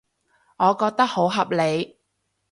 [0.57, 1.99] 我覺得好合理